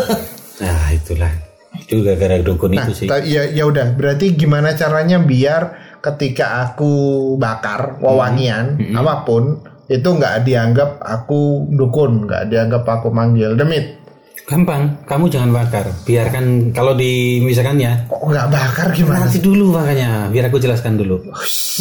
Nah 0.60 0.92
itulah 0.92 1.45
itu 1.84 2.00
gara-gara 2.00 2.40
dukun 2.40 2.72
Nah, 2.72 2.88
itu 2.88 2.92
sih. 3.04 3.08
ya 3.08 3.44
ya 3.50 3.64
udah. 3.68 3.92
Berarti 3.92 4.32
gimana 4.32 4.72
caranya 4.72 5.20
biar 5.20 5.62
ketika 6.00 6.64
aku 6.64 6.92
bakar 7.36 7.98
wewangian 7.98 8.78
apa 8.94 9.26
pun 9.26 9.60
itu 9.86 10.06
nggak 10.06 10.42
dianggap 10.42 10.98
aku 10.98 11.70
dukun, 11.70 12.26
nggak 12.26 12.50
dianggap 12.50 12.82
aku 12.86 13.10
manggil 13.10 13.54
demit. 13.54 14.02
Gampang, 14.46 15.02
kamu 15.10 15.26
jangan 15.26 15.50
bakar. 15.50 15.90
Biarkan 16.06 16.70
kalau 16.70 16.94
di 16.94 17.42
misalkan 17.42 17.82
ya 17.82 18.06
Kok 18.06 18.30
nggak 18.30 18.46
bakar 18.46 18.94
gimana? 18.94 19.26
Nanti 19.26 19.42
dulu 19.42 19.74
makanya, 19.74 20.30
biar 20.30 20.46
aku 20.46 20.62
jelaskan 20.62 20.94
dulu. 20.94 21.18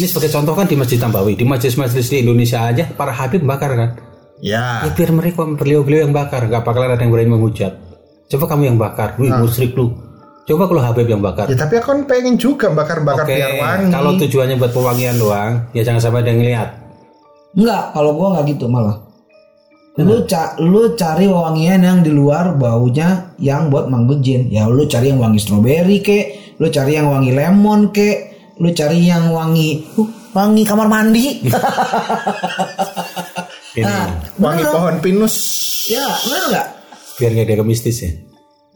Ini 0.02 0.06
sebagai 0.10 0.34
contoh 0.34 0.50
kan 0.58 0.66
di 0.66 0.74
Masjid 0.74 0.98
Tambawi, 0.98 1.38
di 1.38 1.46
majelis-majelis 1.46 2.10
di 2.10 2.26
Indonesia 2.26 2.66
aja 2.66 2.90
para 2.90 3.14
habib 3.14 3.46
bakar 3.46 3.70
kan. 3.78 3.90
Ya. 4.42 4.82
Ya 4.82 4.90
biar 4.90 5.14
mereka 5.14 5.46
beliau-beliau 5.46 6.10
yang 6.10 6.14
bakar, 6.14 6.50
gak 6.50 6.66
bakalan 6.66 6.98
ada 6.98 7.02
yang 7.06 7.14
berani 7.14 7.30
menghujat. 7.38 7.85
Coba 8.26 8.44
kamu 8.50 8.62
yang 8.74 8.78
bakar, 8.78 9.14
wih 9.22 9.30
musyrik 9.30 9.78
lu. 9.78 9.94
Coba 10.46 10.70
kalau 10.70 10.82
habib 10.82 11.06
yang 11.10 11.22
bakar. 11.22 11.50
Ya 11.50 11.58
tapi 11.58 11.78
aku 11.82 11.90
kan 11.90 12.00
pengen 12.06 12.38
juga 12.38 12.70
bakar-bakar 12.70 13.26
Oke, 13.26 13.34
biar 13.34 13.58
wangi. 13.58 13.90
kalau 13.90 14.14
tujuannya 14.14 14.56
buat 14.62 14.72
pewangian 14.74 15.18
doang, 15.18 15.66
ya 15.74 15.82
jangan 15.82 15.98
sampai 15.98 16.22
ada 16.22 16.30
yang 16.30 16.38
ngeliat. 16.38 16.68
Enggak, 17.58 17.82
kalau 17.90 18.10
gue 18.14 18.26
nggak 18.30 18.44
gitu 18.54 18.66
malah. 18.70 18.96
Lu 19.96 20.28
ca 20.28 20.52
lu 20.60 20.92
cari 20.92 21.24
wangian 21.24 21.80
yang 21.80 21.98
di 22.04 22.12
luar 22.12 22.52
baunya 22.54 23.32
yang 23.40 23.72
buat 23.72 23.90
manggil 23.90 24.20
jin. 24.22 24.42
Ya 24.52 24.70
lu 24.70 24.86
cari 24.86 25.10
yang 25.10 25.18
wangi 25.18 25.40
stroberi 25.40 25.98
kek, 26.04 26.24
lu 26.62 26.68
cari 26.70 26.94
yang 26.94 27.10
wangi 27.10 27.32
lemon 27.32 27.90
kek, 27.90 28.16
lu 28.62 28.70
cari 28.76 29.02
yang 29.02 29.32
wangi 29.32 29.82
uh, 29.96 30.08
wangi 30.36 30.62
kamar 30.68 30.86
mandi. 30.86 31.40
Ini, 33.72 33.82
nah, 33.88 34.14
wangi 34.36 34.62
bener 34.62 34.74
pohon 34.76 34.96
pinus. 35.00 35.34
Ya, 35.88 36.06
bener 36.28 36.42
nggak? 36.52 36.75
Biar 37.16 37.30
nggak 37.32 37.46
ada 37.48 37.60
kemistis 37.64 38.04
ya. 38.04 38.12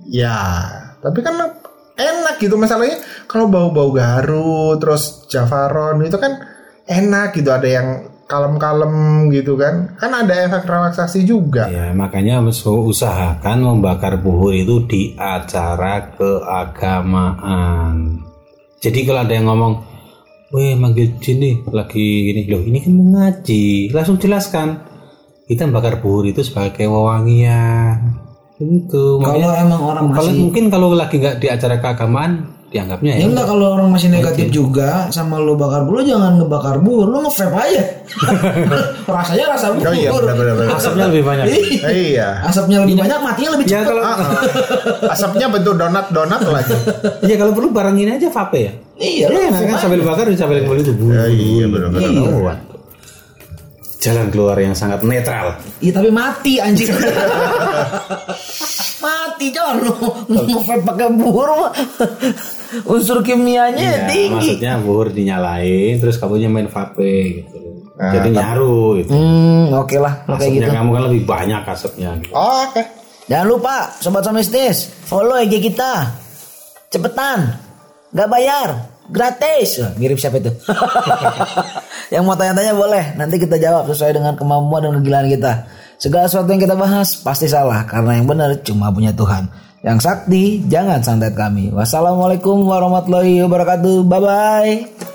Ya, 0.08 0.38
tapi 1.04 1.20
kan 1.20 1.36
enak 2.00 2.40
gitu 2.40 2.56
masalahnya 2.56 3.04
kalau 3.28 3.52
bau-bau 3.52 3.92
garu 3.92 4.80
terus 4.80 5.28
javaron 5.28 6.00
itu 6.00 6.16
kan 6.16 6.40
enak 6.88 7.36
gitu 7.36 7.52
ada 7.52 7.68
yang 7.68 8.08
kalem-kalem 8.24 9.28
gitu 9.34 9.60
kan. 9.60 9.92
Kan 10.00 10.16
ada 10.16 10.32
efek 10.32 10.64
relaksasi 10.64 11.28
juga. 11.28 11.68
Ya 11.68 11.92
makanya 11.92 12.40
usahakan 12.42 13.60
membakar 13.60 14.16
buhur 14.22 14.56
itu 14.56 14.88
di 14.88 15.12
acara 15.18 16.16
keagamaan. 16.16 17.94
Jadi 18.80 19.04
kalau 19.04 19.20
ada 19.28 19.34
yang 19.36 19.44
ngomong, 19.52 19.90
Weh 20.50 20.74
manggil 20.74 21.14
jin 21.22 21.38
nih 21.38 21.62
lagi 21.70 22.26
gini 22.26 22.42
loh 22.50 22.58
ini 22.58 22.82
kan 22.82 22.90
mengaji 22.90 23.86
langsung 23.94 24.18
jelaskan 24.18 24.82
kita 25.46 25.70
bakar 25.70 26.02
buhur 26.02 26.26
itu 26.26 26.42
sebagai 26.42 26.90
wewangian 26.90 28.18
itu 28.60 29.04
Kalau 29.18 29.48
emang 29.56 29.80
orang 29.80 30.04
kalau 30.12 30.28
masih 30.28 30.40
mungkin 30.44 30.64
kalau 30.68 30.92
lagi 30.92 31.16
nggak 31.16 31.40
di 31.40 31.48
acara 31.48 31.80
keagamaan 31.80 32.32
dianggapnya 32.70 33.18
Ya 33.18 33.24
ya 33.24 33.26
enggak 33.26 33.46
kalau 33.50 33.66
orang 33.74 33.90
masih 33.90 34.14
negatif 34.14 34.46
juga 34.54 35.10
sama 35.10 35.42
lu 35.42 35.58
bakar 35.58 35.82
bulu 35.82 36.06
jangan 36.06 36.38
ngebakar 36.38 36.78
bubur, 36.78 37.10
lu 37.10 37.18
nge-vape 37.26 37.58
aja. 37.58 37.82
Rasanya 39.10 39.58
rasa 39.58 39.74
bubur. 39.74 39.90
Oh 39.90 39.94
iya 39.96 40.10
asapnya 40.70 41.04
lebih 41.10 41.24
banyak 41.26 41.44
iya. 41.90 42.28
Asapnya 42.46 42.86
lebih 42.86 42.94
banyak, 43.02 43.18
matinya 43.26 43.50
lebih 43.58 43.66
ya 43.66 43.82
cepat. 43.82 43.86
kalau 43.90 44.02
Asapnya 45.10 45.46
bentuk 45.50 45.74
donat-donat 45.74 46.40
lagi. 46.46 46.76
ya 47.26 47.34
kalau 47.34 47.52
perlu 47.58 47.68
barang 47.74 47.96
ini 47.98 48.10
aja 48.14 48.30
vape 48.30 48.60
ya 48.62 48.72
Iya, 49.00 49.26
lu 49.32 49.38
Iya, 49.40 49.48
kan 49.50 49.78
sambil 49.80 50.00
bakar 50.04 50.28
sambil 50.36 50.60
kembali 50.62 50.80
itu 50.84 50.92
Ya, 51.10 51.24
iya 51.26 51.64
benar-benar. 51.66 52.10
Kuat. 52.38 52.58
Jalan 54.00 54.28
keluar 54.28 54.56
yang 54.56 54.72
sangat 54.72 55.04
netral. 55.04 55.52
Iya 55.78 55.92
tapi 55.94 56.08
mati 56.08 56.56
anjing. 56.56 56.88
mati 59.00 59.46
John 59.50 59.74
lu 59.80 59.94
nge-vape 60.26 60.82
pakai 60.82 61.08
bubur 61.12 61.48
mah. 61.50 61.72
Unsur 62.86 63.18
kimianya 63.20 63.76
Iya, 63.76 63.98
tinggi. 64.06 64.56
maksudnya 64.56 64.78
buhur 64.78 65.10
dinyalain, 65.10 65.98
terus 65.98 66.16
kamunya 66.16 66.46
main 66.46 66.66
vape 66.66 67.42
gitu. 67.42 67.58
Jadi 67.98 68.28
nyaru 68.32 68.96
gitu. 68.98 69.10
Hmm, 69.12 69.76
oke 69.76 69.96
lah 70.00 70.24
kalau 70.24 70.36
kayak 70.38 70.48
Asapnya 70.48 70.64
gitu. 70.64 70.72
kamu 70.72 70.90
kan 70.90 71.02
lebih 71.04 71.22
banyak 71.26 71.60
asapnya. 71.62 72.08
Gitu. 72.16 72.32
Oke. 72.32 72.82
Jangan 73.28 73.46
lupa 73.46 73.74
sobat 74.00 74.22
somistis, 74.24 74.76
follow 75.04 75.36
IG 75.36 75.54
kita. 75.62 75.92
Cepetan. 76.88 77.38
Gak 78.10 78.26
bayar, 78.26 78.89
gratis. 79.10 79.82
Wah, 79.82 79.92
Mirip 79.98 80.16
siapa 80.16 80.38
itu? 80.38 80.50
yang 82.14 82.22
mau 82.24 82.38
tanya-tanya 82.38 82.72
boleh, 82.72 83.18
nanti 83.18 83.36
kita 83.36 83.58
jawab 83.58 83.90
sesuai 83.90 84.16
dengan 84.16 84.34
kemampuan 84.38 84.86
dan 84.86 84.96
kegilaan 85.02 85.28
kita. 85.28 85.66
Segala 86.00 86.30
sesuatu 86.30 86.48
yang 86.48 86.62
kita 86.64 86.78
bahas 86.78 87.20
pasti 87.20 87.44
salah 87.44 87.84
karena 87.84 88.16
yang 88.16 88.24
benar 88.24 88.56
cuma 88.64 88.88
punya 88.88 89.12
Tuhan. 89.12 89.52
Yang 89.84 89.98
sakti 90.04 90.64
jangan 90.64 91.04
santet 91.04 91.36
kami. 91.36 91.68
Wassalamualaikum 91.72 92.64
warahmatullahi 92.64 93.44
wabarakatuh. 93.44 94.08
Bye 94.08 94.20
bye. 94.20 95.09